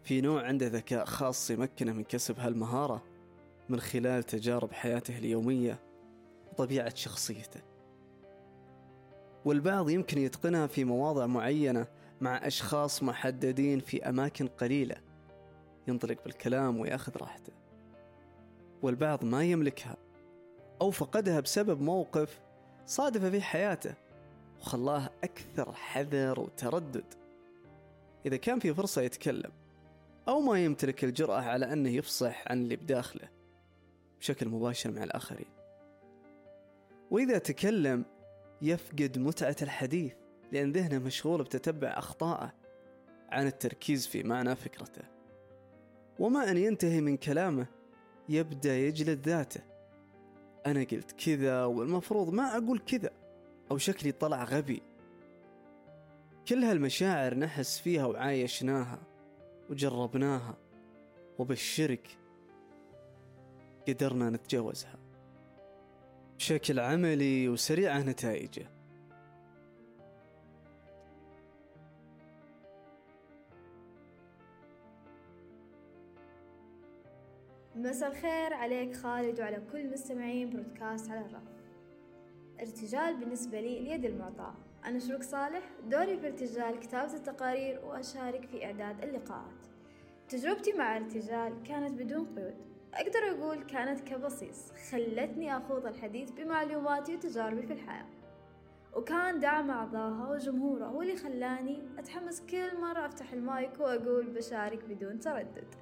في 0.04 0.20
نوع 0.20 0.46
عنده 0.46 0.66
ذكاء 0.66 1.04
خاص 1.04 1.50
يمكنه 1.50 1.92
من 1.92 2.04
كسب 2.04 2.38
هالمهارة 2.38 3.02
من 3.68 3.80
خلال 3.80 4.22
تجارب 4.22 4.72
حياته 4.72 5.18
اليومية 5.18 5.78
وطبيعة 6.52 6.94
شخصيته. 6.94 7.60
والبعض 9.44 9.90
يمكن 9.90 10.18
يتقنها 10.18 10.66
في 10.66 10.84
مواضع 10.84 11.26
معينة 11.26 11.86
مع 12.20 12.46
أشخاص 12.46 13.02
محددين 13.02 13.80
في 13.80 14.08
أماكن 14.08 14.46
قليلة. 14.46 14.96
ينطلق 15.88 16.24
بالكلام 16.24 16.80
ويأخذ 16.80 17.16
راحته. 17.16 17.52
والبعض 18.82 19.24
ما 19.24 19.44
يملكها 19.44 19.96
أو 20.80 20.90
فقدها 20.90 21.40
بسبب 21.40 21.80
موقف 21.80 22.40
صادف 22.86 23.24
في 23.24 23.40
حياته 23.40 23.94
وخلاه 24.60 25.10
أكثر 25.24 25.72
حذر 25.72 26.40
وتردد. 26.40 27.04
إذا 28.26 28.36
كان 28.36 28.58
في 28.58 28.74
فرصة 28.74 29.02
يتكلم. 29.02 29.50
أو 30.28 30.40
ما 30.40 30.64
يمتلك 30.64 31.04
الجرأة 31.04 31.40
على 31.40 31.72
أنه 31.72 31.90
يفصح 31.90 32.44
عن 32.46 32.62
اللي 32.62 32.76
بداخله 32.76 33.28
بشكل 34.20 34.48
مباشر 34.48 34.90
مع 34.90 35.02
الآخرين. 35.04 35.48
وإذا 37.10 37.38
تكلم 37.38 38.04
يفقد 38.62 39.18
متعة 39.18 39.56
الحديث 39.62 40.12
لأن 40.52 40.72
ذهنه 40.72 40.98
مشغول 40.98 41.42
بتتبع 41.42 41.88
أخطائه 41.88 42.52
عن 43.30 43.46
التركيز 43.46 44.06
في 44.06 44.22
معنى 44.22 44.56
فكرته. 44.56 45.02
وما 46.18 46.50
أن 46.50 46.56
ينتهي 46.56 47.00
من 47.00 47.16
كلامه 47.16 47.66
يبدأ 48.28 48.76
يجلد 48.76 49.28
ذاته. 49.28 49.60
أنا 50.66 50.80
قلت 50.80 51.12
كذا 51.12 51.64
والمفروض 51.64 52.32
ما 52.32 52.56
أقول 52.56 52.78
كذا 52.78 53.10
أو 53.70 53.78
شكلي 53.78 54.12
طلع 54.12 54.44
غبي. 54.44 54.82
كل 56.48 56.64
هالمشاعر 56.64 57.34
نحس 57.34 57.78
فيها 57.78 58.06
وعايشناها. 58.06 59.11
وجربناها. 59.70 60.56
وبالشرك 61.38 62.18
قدرنا 63.88 64.30
نتجاوزها. 64.30 64.98
بشكل 66.38 66.80
عملي 66.80 67.48
وسريع 67.48 67.98
نتائجه. 67.98 68.66
مساء 77.76 78.10
الخير 78.10 78.54
عليك 78.54 78.96
خالد 78.96 79.40
وعلى 79.40 79.62
كل 79.72 79.90
مستمعين 79.92 80.50
برودكاست 80.50 81.10
على 81.10 81.26
الرف. 81.26 81.42
ارتجال 82.60 83.16
بالنسبة 83.20 83.60
لي 83.60 83.78
اليد 83.78 84.04
المعطاة 84.04 84.54
أنا 84.84 84.98
شروق 84.98 85.22
صالح 85.22 85.70
دوري 85.84 86.16
في 86.18 86.26
ارتجال 86.26 86.80
كتابة 86.80 87.14
التقارير 87.14 87.80
وأشارك 87.84 88.46
في 88.46 88.64
إعداد 88.64 89.04
اللقاءات. 89.04 89.66
تجربتي 90.28 90.72
مع 90.72 90.96
ارتجال 90.96 91.62
كانت 91.62 92.02
بدون 92.02 92.26
قيود. 92.26 92.54
أقدر 92.94 93.18
أقول 93.30 93.62
كانت 93.62 94.00
كبصيص 94.00 94.72
خلتني 94.90 95.56
أخوض 95.56 95.86
الحديث 95.86 96.30
بمعلوماتي 96.30 97.14
وتجاربي 97.14 97.62
في 97.62 97.72
الحياة. 97.72 98.06
وكان 98.96 99.40
دعم 99.40 99.70
أعضائها 99.70 100.30
وجمهورها 100.30 100.86
هو 100.86 101.02
اللي 101.02 101.16
خلاني 101.16 101.82
أتحمس 101.98 102.40
كل 102.40 102.80
مرة 102.80 103.06
أفتح 103.06 103.32
المايك 103.32 103.80
وأقول 103.80 104.26
بشارك 104.26 104.84
بدون 104.84 105.20
تردد. 105.20 105.74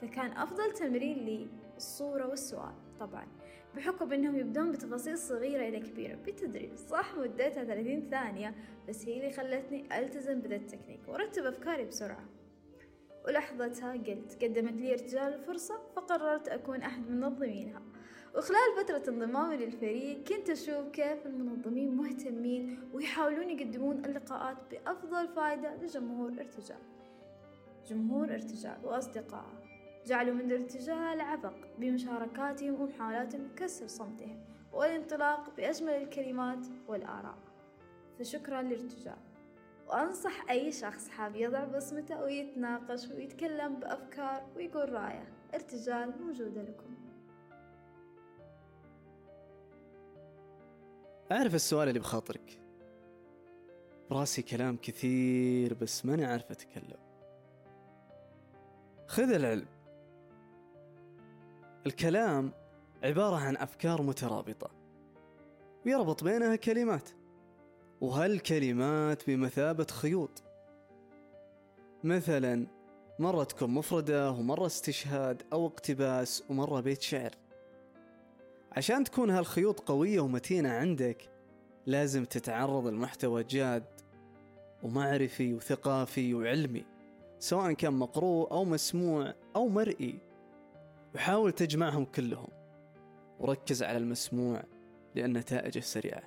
فكان 0.00 0.30
أفضل 0.30 0.72
تمرين 0.72 1.18
لي 1.18 1.48
الصورة 1.76 2.26
والسؤال 2.28 2.74
طبعا. 3.00 3.26
بحكم 3.76 4.12
إنهم 4.12 4.36
يبدون 4.36 4.72
بتفاصيل 4.72 5.18
صغيرة 5.18 5.68
إلى 5.68 5.80
كبيرة. 5.80 6.14
بالتدريب 6.14 6.76
صح 6.76 7.14
مدتها 7.14 7.64
30 7.64 8.08
ثانية 8.10 8.54
بس 8.88 9.08
هي 9.08 9.16
اللي 9.16 9.32
خلتني 9.32 9.98
ألتزم 9.98 10.40
بذا 10.40 10.56
التكنيك. 10.56 11.00
وارتب 11.08 11.44
أفكاري 11.44 11.84
بسرعة. 11.84 12.24
ولحظتها 13.26 13.92
قلت 13.92 14.44
قدمت 14.44 14.72
لي 14.72 14.92
ارتجال 14.92 15.34
الفرصة 15.34 15.80
فقررت 15.96 16.48
أكون 16.48 16.82
أحد 16.82 17.10
منظمينها. 17.10 17.82
وخلال 18.36 18.84
فترة 18.84 19.12
انضمامي 19.12 19.56
للفريق 19.56 20.24
كنت 20.24 20.50
أشوف 20.50 20.88
كيف 20.88 21.26
المنظمين 21.26 21.96
مهتمين 21.96 22.78
ويحاولون 22.92 23.50
يقدمون 23.50 24.04
اللقاءات 24.04 24.56
بأفضل 24.70 25.28
فائدة 25.28 25.74
لجمهور 25.74 26.30
ارتجال. 26.30 26.82
جمهور 27.86 28.32
ارتجال 28.32 28.76
وأصدقائه 28.84 29.61
جعلوا 30.06 30.34
من 30.34 30.40
الارتجال 30.40 31.20
عبق 31.20 31.54
بمشاركاتهم 31.78 32.80
ومحاولاتهم 32.80 33.48
كسر 33.56 33.86
صمتهم 33.86 34.44
والانطلاق 34.72 35.56
بأجمل 35.56 35.92
الكلمات 35.92 36.66
والآراء. 36.88 37.38
فشكرا 38.18 38.62
للارتجال. 38.62 39.18
وأنصح 39.88 40.50
أي 40.50 40.72
شخص 40.72 41.08
حاب 41.08 41.36
يضع 41.36 41.64
بصمته 41.64 42.22
ويتناقش 42.22 43.08
ويتكلم 43.08 43.74
بأفكار 43.74 44.46
ويقول 44.56 44.92
رأيه. 44.92 45.32
ارتجال 45.54 46.22
موجودة 46.22 46.62
لكم. 46.62 46.94
أعرف 51.32 51.54
السؤال 51.54 51.88
اللي 51.88 52.00
بخاطرك. 52.00 52.58
براسي 54.10 54.42
كلام 54.42 54.76
كثير 54.76 55.74
بس 55.74 56.06
ماني 56.06 56.24
عارف 56.24 56.50
أتكلم. 56.50 56.98
خذ 59.06 59.32
العلم. 59.32 59.81
الكلام 61.86 62.52
عبارة 63.04 63.36
عن 63.36 63.56
أفكار 63.56 64.02
مترابطة. 64.02 64.70
ويربط 65.86 66.24
بينها 66.24 66.56
كلمات. 66.56 67.08
وهالكلمات 68.00 69.30
بمثابة 69.30 69.84
خيوط؟ 69.84 70.42
مثلا 72.04 72.66
مرة 73.18 73.44
تكون 73.44 73.70
مفردة 73.70 74.30
ومرة 74.30 74.66
استشهاد 74.66 75.42
أو 75.52 75.66
اقتباس 75.66 76.44
ومرة 76.50 76.80
بيت 76.80 77.02
شعر. 77.02 77.30
عشان 78.72 79.04
تكون 79.04 79.30
هالخيوط 79.30 79.80
قوية 79.80 80.20
ومتينة 80.20 80.68
عندك 80.68 81.30
لازم 81.86 82.24
تتعرض 82.24 82.86
المحتوى 82.86 83.44
جاد 83.44 83.84
ومعرفي 84.82 85.54
وثقافي 85.54 86.34
وعلمي 86.34 86.84
سواء 87.38 87.72
كان 87.72 87.92
مقروء 87.92 88.50
أو 88.50 88.64
مسموع 88.64 89.34
أو 89.56 89.68
مرئي. 89.68 90.31
وحاول 91.14 91.52
تجمعهم 91.52 92.04
كلهم. 92.04 92.48
وركز 93.40 93.82
على 93.82 93.98
المسموع 93.98 94.64
لأن 95.14 95.32
نتائجه 95.32 95.80
سريعة. 95.80 96.22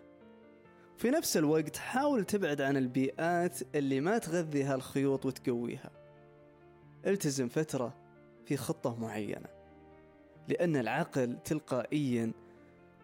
في 0.98 1.10
نفس 1.10 1.38
الوقت 1.38 1.78
حاول 1.78 2.26
تبعد 2.26 2.62
عن 2.62 2.78
البيئات 2.78 3.76
اللي 3.76 4.02
ما 4.02 4.18
تغذي 4.18 4.64
هالخيوط 4.64 5.26
وتقويها. 5.26 5.92
التزم 7.08 7.48
فترة 7.48 7.94
في 8.46 8.58
خطة 8.58 8.96
معينة. 8.96 9.48
لأن 10.48 10.76
العقل 10.76 11.38
تلقائيا 11.44 12.32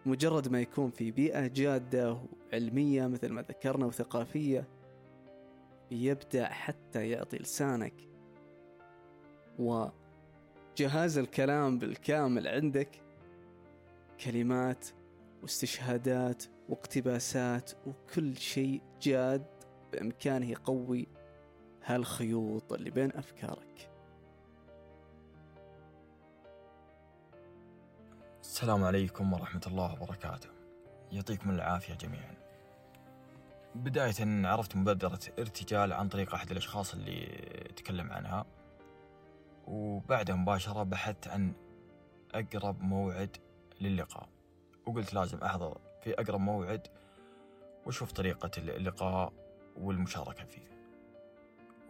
مجرد 0.06 0.48
ما 0.48 0.60
يكون 0.60 0.90
في 0.90 1.10
بيئة 1.10 1.46
جادة 1.46 2.18
وعلمية 2.52 3.06
مثل 3.06 3.32
ما 3.32 3.42
ذكرنا 3.42 3.86
وثقافية 3.86 4.68
يبدأ 5.90 6.48
حتى 6.48 7.08
يعطي 7.08 7.36
لسانك 7.36 7.94
وجهاز 10.72 11.18
الكلام 11.18 11.78
بالكامل 11.78 12.48
عندك. 12.48 13.02
كلمات 14.24 14.86
واستشهادات 15.42 16.44
واقتباسات 16.68 17.70
وكل 17.86 18.36
شيء 18.36 18.82
جاد 19.02 19.46
بإمكانه 19.92 20.50
يقوي 20.50 21.06
هالخيوط 21.84 22.72
اللي 22.72 22.90
بين 22.90 23.12
أفكارك. 23.16 23.90
السلام 28.40 28.84
عليكم 28.84 29.32
ورحمة 29.32 29.62
الله 29.66 29.92
وبركاته. 29.92 30.48
يعطيكم 31.12 31.50
العافية 31.50 31.94
جميعا. 31.94 32.34
بداية 33.74 34.46
عرفت 34.46 34.76
مبادرة 34.76 35.20
ارتجال 35.38 35.92
عن 35.92 36.08
طريق 36.08 36.34
أحد 36.34 36.50
الأشخاص 36.50 36.94
اللي 36.94 37.26
تكلم 37.76 38.12
عنها. 38.12 38.46
وبعدها 39.66 40.36
مباشرة 40.36 40.82
بحثت 40.82 41.28
عن 41.28 41.52
أقرب 42.34 42.82
موعد 42.82 43.36
للقاء. 43.80 44.28
وقلت 44.86 45.14
لازم 45.14 45.38
أحضر 45.38 45.78
في 46.02 46.14
أقرب 46.14 46.40
موعد 46.40 46.86
وأشوف 47.86 48.12
طريقة 48.12 48.50
اللقاء 48.58 49.32
والمشاركة 49.76 50.44
فيه. 50.44 50.72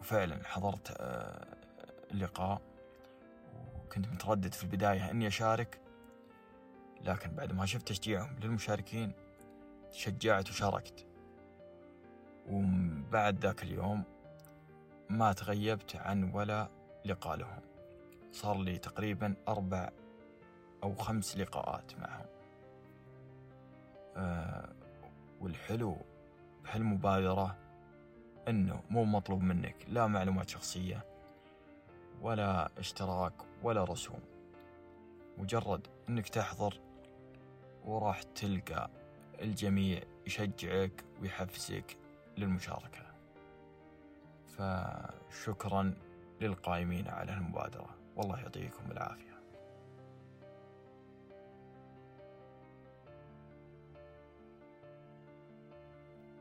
وفعلا 0.00 0.44
حضرت 0.44 0.96
آه، 1.00 1.56
اللقاء. 2.11 2.61
وكنت 3.74 4.08
متردد 4.08 4.54
في 4.54 4.64
البداية 4.64 5.11
أني 5.11 5.26
أشارك 5.26 5.80
لكن 7.00 7.30
بعد 7.30 7.52
ما 7.52 7.66
شفت 7.66 7.88
تشجيعهم 7.88 8.37
للمشاركين 8.40 9.12
تشجعت 9.92 10.50
وشاركت. 10.50 11.06
وبعد 12.48 13.38
ذاك 13.38 13.62
اليوم 13.62 14.04
ما 15.11 15.32
تغيبت 15.32 15.96
عن 15.96 16.30
ولا 16.35 16.68
لقاء 17.04 17.36
لهم 17.36 17.60
صار 18.32 18.58
لي 18.58 18.78
تقريبا 18.78 19.34
أربع 19.48 19.90
أو 20.82 20.94
خمس 20.94 21.36
لقاءات 21.36 21.98
معهم. 21.98 22.26
آه 24.16 24.72
والحلو 25.40 25.96
بهالمبادرة 26.64 27.56
أنه 28.48 28.82
مو 28.90 29.04
مطلوب 29.04 29.42
منك 29.42 29.76
لا 29.88 30.06
معلومات 30.06 30.48
شخصية 30.48 31.04
ولا 32.20 32.70
اشتراك 32.78 33.32
ولا 33.62 33.84
رسوم. 33.84 34.20
مجرد 35.38 35.86
أنك 36.08 36.28
تحضر 36.28 36.80
وراح 37.84 38.22
تلقى 38.22 38.90
الجميع 39.42 40.02
يشجعك 40.26 41.04
ويحفزك 41.20 41.96
للمشاركة. 42.38 43.02
فشكرا 44.46 45.94
للقائمين 46.42 47.09
على 47.09 47.33
المبادرة. 47.33 47.88
والله 48.16 48.38
يعطيكم 48.40 48.90
العافية. 48.90 49.33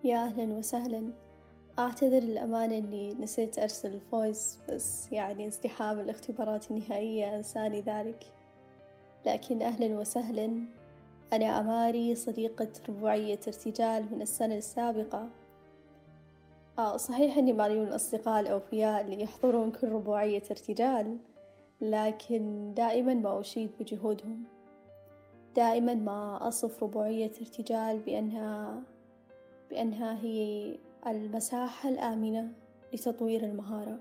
يا 0.04 0.18
أهلا 0.18 0.54
وسهلا. 0.54 1.14
أعتذر 1.80 2.20
للأمانة 2.20 2.78
أني 2.78 3.14
نسيت 3.14 3.60
أرسل 3.60 3.94
الفويس 3.94 4.60
بس 4.70 5.12
يعني 5.12 5.48
ازدحام 5.48 6.00
الاختبارات 6.00 6.72
النهائية 6.72 7.36
أنساني 7.36 7.82
ذلك. 7.82 8.26
لكن 9.26 9.62
أهلا 9.62 10.00
وسهلا. 10.00 10.66
أنا 11.34 11.60
أماري 11.60 12.16
صديقة 12.16 12.68
ربوعية 12.90 13.40
ارتجال 13.48 14.06
من 14.12 14.22
السنة 14.22 14.56
السابقة. 14.56 15.30
آه 16.80 16.98
صحيح 16.98 17.38
أني 17.38 17.54
مالي 17.54 17.80
من 17.80 17.88
الأصدقاء 17.88 18.40
الأوفياء 18.40 19.02
اللي 19.02 19.24
يحضرون 19.24 19.72
كل 19.72 19.90
ربوعية 19.90 20.44
ارتجال 20.52 21.18
لكن 21.82 22.74
دائما 22.74 23.14
ما 23.14 23.40
أشيد 23.40 23.72
بجهودهم. 23.80 24.44
دائما 25.56 25.94
ما 25.94 26.48
أصف 26.48 26.84
ربوعية 26.84 27.32
ارتجال 27.42 28.00
بأنها 28.00 28.82
بأنها 29.70 30.20
هي 30.22 30.76
المساحة 31.08 31.90
الآمنة 31.90 32.52
لتطوير 32.94 33.44
المهارة. 33.44 34.00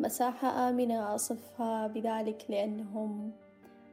مساحة 0.00 0.68
آمنة 0.68 1.14
أصفها 1.14 1.86
بذلك 1.86 2.44
لأنهم 2.48 3.32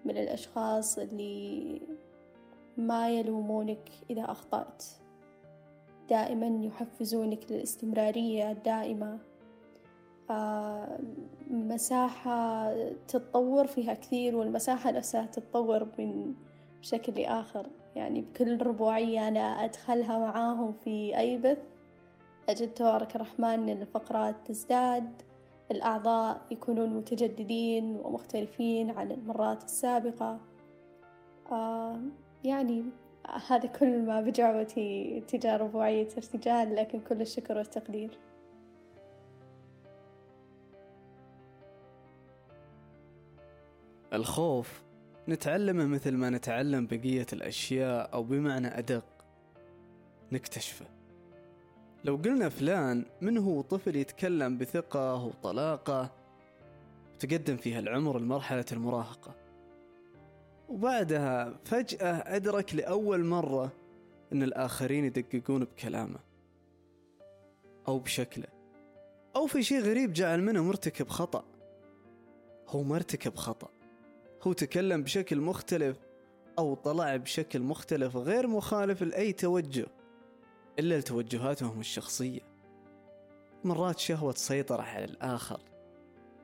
من 0.05 0.17
الأشخاص 0.17 0.97
اللي 0.97 1.81
ما 2.77 3.09
يلومونك 3.09 3.89
إذا 4.09 4.23
أخطأت. 4.23 4.83
دائما 6.09 6.65
يحفزونك 6.65 7.51
للاستمرارية 7.51 8.51
الدائمة 8.51 9.19
آه 10.29 10.99
مساحة 11.51 12.71
تتطور 13.07 13.67
فيها 13.67 13.93
كثير 13.93 14.35
والمساحة 14.35 14.91
نفسها 14.91 15.25
تتطور 15.25 15.87
من 15.99 16.33
بشكل 16.81 17.21
لآخر 17.21 17.67
يعني 17.95 18.21
بكل 18.21 18.61
ربوعية 18.61 19.27
أنا 19.27 19.65
أدخلها 19.65 20.19
معاهم 20.19 20.73
في 20.73 21.17
أي 21.17 21.37
بث 21.37 21.57
أجد 22.49 22.73
تبارك 22.73 23.15
الرحمن 23.15 23.69
إن 23.69 23.81
الفقرات 23.81 24.35
تزداد 24.45 25.21
الأعضاء 25.71 26.41
يكونون 26.51 26.89
متجددين 26.89 27.95
ومختلفين 28.03 28.89
عن 28.91 29.11
المرات 29.11 29.63
السابقة. 29.63 30.39
آه 31.51 31.99
يعني 32.43 32.83
هذا 33.47 33.65
كل 33.65 34.01
ما 34.01 34.21
بدعوتي 34.21 35.23
تجاه 35.27 35.57
ربوعية 35.57 36.07
ارتجال 36.17 36.75
لكن 36.75 36.99
كل 36.99 37.21
الشكر 37.21 37.57
والتقدير. 37.57 38.19
الخوف. 44.13 44.83
نتعلمه 45.27 45.85
مثل 45.85 46.11
ما 46.11 46.29
نتعلم 46.29 46.87
بقية 46.87 47.25
الأشياء 47.33 48.13
أو 48.13 48.23
بمعنى 48.23 48.67
أدق. 48.67 49.05
نكتشفه. 50.31 50.85
لو 52.03 52.15
قلنا 52.15 52.49
فلان 52.49 53.05
من 53.21 53.37
هو؟ 53.37 53.61
طفل 53.61 53.95
يتكلم 53.95 54.57
بثقة 54.57 55.25
وطلاقة. 55.25 56.11
وتقدم 57.13 57.57
في 57.57 57.73
هالعمر 57.73 58.19
لمرحلة 58.19 58.65
المراهقة. 58.71 59.44
وبعدها 60.69 61.59
فجأة 61.65 62.35
أدرك 62.35 62.75
لأول 62.75 63.25
مرة 63.25 63.71
أن 64.33 64.43
الآخرين 64.43 65.05
يدققون 65.05 65.63
بكلامه 65.63 66.19
أو 67.87 67.99
بشكله 67.99 68.47
أو 69.35 69.47
في 69.47 69.63
شيء 69.63 69.81
غريب 69.81 70.13
جعل 70.13 70.41
منه 70.41 70.63
مرتكب 70.63 71.07
خطأ. 71.07 71.45
هو 72.67 72.83
مرتكب 72.83 73.35
خطأ. 73.35 73.69
هو 74.43 74.53
تكلم 74.53 75.03
بشكل 75.03 75.41
مختلف 75.41 75.97
أو 76.59 76.75
طلع 76.75 77.15
بشكل 77.15 77.59
مختلف 77.59 78.15
غير 78.15 78.47
مخالف 78.47 79.03
لأي 79.03 79.33
توجه 79.33 79.85
إلا 80.79 80.99
لتوجهاتهم 80.99 81.79
الشخصية. 81.79 82.41
مرات 83.63 83.99
شهوة 83.99 84.31
تسيطر 84.31 84.81
على 84.81 85.05
الآخر 85.05 85.59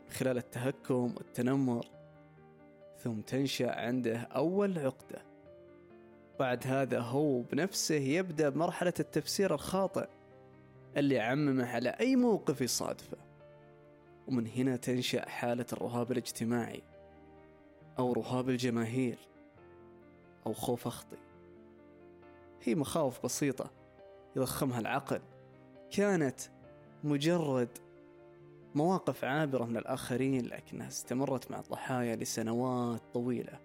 خلال 0.10 0.38
التهكم 0.38 1.14
والتنمر 1.18 1.86
ثم 3.04 3.22
تنشأ 3.22 3.72
عنده 3.72 4.18
أول 4.18 4.80
عقدة. 4.80 5.22
بعد 6.40 6.68
هذا 6.68 7.00
هو 7.00 7.42
بنفسه 7.42 7.96
يبدأ 7.96 8.50
بمرحلة 8.50 8.94
التفسير 9.00 9.54
الخاطئ 9.54 10.08
اللي 10.98 11.16
يعممه 11.16 11.66
على 11.66 11.90
أي 11.90 12.16
موقف 12.16 12.62
يصادفه. 12.62 13.18
ومن 14.28 14.48
هنا 14.48 14.76
تنشأ 14.76 15.30
حالة 15.30 15.66
الرهاب 15.74 16.12
الاجتماعي 16.12 16.82
أو 18.00 18.14
رهاب 18.14 18.50
الجماهير 18.50 19.18
أو 20.46 20.54
خوف 20.54 20.88
أخطي. 20.88 21.18
هي 22.64 22.76
مخاوف 22.76 23.24
بسيطة 23.24 23.72
يضخمها 24.36 24.80
العقل. 24.80 25.22
كانت 25.92 26.40
مجرد 27.04 27.70
مواقف 28.76 29.24
عابرة 29.24 29.66
من 29.66 29.78
الآخرين 29.78 30.46
لكنها 30.46 30.88
استمرت 30.88 31.52
مع 31.52 31.60
الضحايا 31.60 32.16
لسنوات 32.16 33.02
طويلة. 33.14 33.60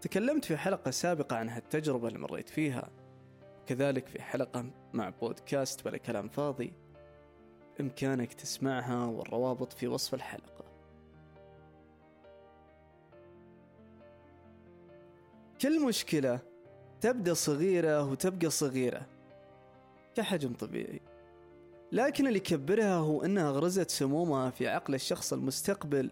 تكلمت 0.00 0.44
في 0.44 0.56
حلقة 0.56 0.90
سابقة 0.90 1.36
عن 1.36 1.48
هالتجربة 1.48 2.08
اللي 2.08 2.18
مريت 2.18 2.48
فيها 2.48 2.88
وكذلك 3.62 4.06
في 4.06 4.22
حلقة 4.22 4.64
مع 4.92 5.10
بودكاست 5.10 5.84
بلا 5.84 5.98
كلام 5.98 6.28
فاضي. 6.28 6.72
إمكانك 7.80 8.32
تسمعها 8.32 9.04
والروابط 9.06 9.72
في 9.72 9.88
وصف 9.88 10.14
الحلقة. 10.14 10.64
كل 15.60 15.86
مشكلة 15.86 16.40
تبدأ 17.00 17.34
صغيرة 17.34 18.10
وتبقى 18.10 18.50
صغيرة 18.50 19.06
كحجم 20.14 20.52
طبيعي. 20.52 21.00
لكن 21.92 22.26
اللي 22.26 22.38
يكبرها 22.38 22.94
هو 22.94 23.24
أنها 23.24 23.50
غرزت 23.50 23.90
سمومها 23.90 24.50
في 24.50 24.68
عقل 24.68 24.94
الشخص 24.94 25.32
المستقبل 25.32 26.10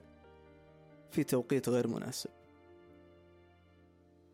في 1.10 1.24
توقيت 1.24 1.68
غير 1.68 1.86
مناسب. 1.86 2.30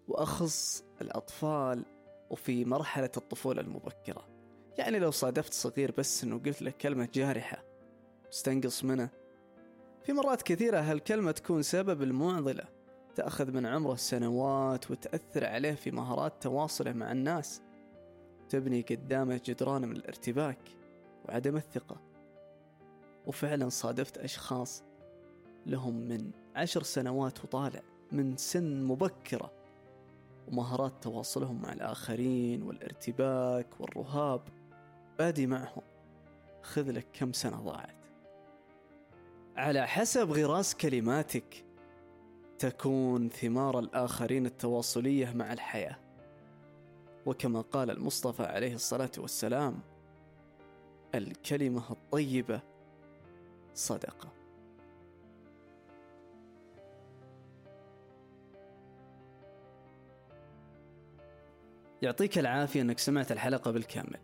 وأخص 0.08 0.84
الأطفال 1.00 1.84
وفي 2.30 2.64
مرحلة 2.64 3.10
الطفولة 3.16 3.60
المبكرة. 3.60 4.28
يعني 4.78 4.98
لو 4.98 5.10
صادفت 5.10 5.52
صغير 5.52 5.92
بس 5.98 6.24
إنه 6.24 6.38
قلت 6.38 6.62
له 6.62 6.70
كلمة 6.70 7.08
جارحة 7.14 7.64
تستنقص 8.30 8.84
منه. 8.84 9.08
في 10.02 10.12
مرات 10.12 10.42
كثيرة 10.42 10.80
هالكلمة 10.80 11.32
تكون 11.32 11.62
سبب 11.62 12.02
المعضلة 12.02 12.64
تأخذ 13.14 13.50
من 13.52 13.66
عمره 13.66 13.94
سنوات 13.94 14.90
وتأثر 14.90 15.44
عليه 15.44 15.74
في 15.74 15.90
مهارات 15.90 16.42
تواصله 16.42 16.92
مع 16.92 17.12
الناس 17.12 17.62
تبني 18.48 18.82
قدامه 18.82 19.40
جدران 19.44 19.82
من 19.82 19.96
الارتباك. 19.96 20.58
وعدم 21.28 21.56
الثقة. 21.56 21.96
وفعلا 23.26 23.68
صادفت 23.68 24.18
أشخاص 24.18 24.82
لهم 25.66 25.94
من 25.94 26.30
عشر 26.56 26.82
سنوات 26.82 27.44
وطالع 27.44 27.82
من 28.12 28.36
سن 28.36 28.84
مبكرة 28.84 29.52
ومهارات 30.48 30.92
تواصلهم 31.02 31.62
مع 31.62 31.72
الآخرين 31.72 32.62
والارتباك 32.62 33.80
والرهاب. 33.80 34.42
بادي 35.18 35.46
معهم 35.46 35.82
خذ 36.62 36.90
لك 36.90 37.06
كم 37.12 37.32
سنة 37.32 37.56
ضاعت. 37.56 37.96
على 39.56 39.86
حسب 39.86 40.32
غراس 40.32 40.74
كلماتك 40.74 41.64
تكون 42.58 43.28
ثمار 43.28 43.78
الآخرين 43.78 44.46
التواصلية 44.46 45.32
مع 45.32 45.52
الحياة. 45.52 45.96
وكما 47.26 47.60
قال 47.60 47.90
المصطفى 47.90 48.42
عليه 48.42 48.74
الصلاة 48.74 49.10
والسلام 49.18 49.80
الكلمة 51.14 51.90
الطيبة. 51.90 52.60
صدقة. 53.74 54.28
يعطيك 62.02 62.38
العافية 62.38 62.82
أنك 62.82 62.98
سمعت 62.98 63.32
الحلقة 63.32 63.70
بالكامل. 63.70 64.18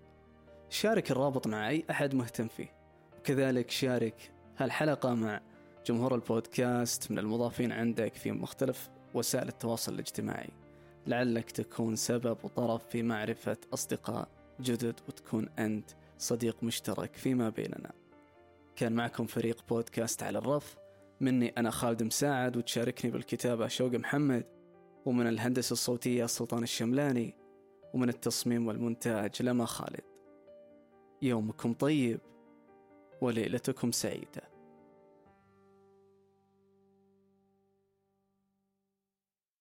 شارك 0.71 1.11
الرابط 1.11 1.47
مع 1.47 1.69
أي 1.69 1.85
أحد 1.91 2.15
مهتم 2.15 2.49
فيه. 2.49 2.73
وكذلك 3.19 3.71
شارك 3.71 4.33
هالحلقة 4.59 5.15
مع 5.15 5.41
جمهور 5.87 6.15
البودكاست 6.15 7.11
من 7.11 7.19
المضافين 7.19 7.73
عندك 7.73 8.15
في 8.15 8.33
مختلف 8.33 8.91
وسائل 9.15 9.49
التواصل 9.49 9.95
الاجتماعي. 9.95 10.51
لعلك 11.07 11.51
تكون 11.51 11.97
سبب 11.97 12.39
وطرف 12.45 12.89
في 12.89 13.03
معرفة 13.03 13.57
أصدقاء 13.75 14.29
جدد 14.61 15.01
وتكون 15.09 15.49
أنت 15.59 15.91
صديق 16.23 16.63
مشترك 16.63 17.17
فيما 17.17 17.49
بيننا. 17.49 17.93
كان 18.77 18.93
معكم 18.93 19.27
فريق 19.27 19.65
بودكاست 19.69 20.23
على 20.23 20.39
الرف. 20.39 20.77
مني 21.21 21.49
أنا 21.49 21.71
خالد 21.71 22.03
مساعد 22.03 22.57
وتشاركني 22.57 23.11
بالكتابة 23.11 23.69
شوق 23.69 23.93
محمد 23.93 24.45
ومن 25.05 25.27
الهندسة 25.27 25.73
الصوتية 25.73 26.27
سلطان 26.27 26.63
الشملاني 26.63 27.35
ومن 27.95 28.09
التصميم 28.09 28.67
والمونتاج 28.67 29.43
لما 29.43 29.65
خالد. 29.67 30.05
يومكم 31.23 31.73
طيب 31.73 32.21
وليلتكم 33.21 33.93
سعيدة. 33.93 34.52